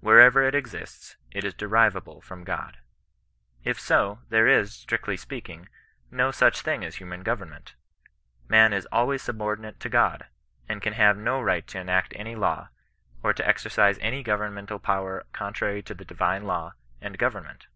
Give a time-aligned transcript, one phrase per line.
[0.00, 2.78] Wherever it exists, it is derivable from God.
[3.64, 5.66] If so, there is, strictly sj^eaking,
[6.10, 7.74] no such thing as hiunan govern ment.
[8.48, 10.24] Man is always subordinate to God,
[10.70, 11.34] and can have CHRISTIAN NON BESISTAKOE.
[11.34, 11.78] 63 no right to
[12.08, 12.68] enact any law,
[13.22, 16.72] or to exercise any govern mental power contrary to the divine law
[17.02, 17.66] and govern ment.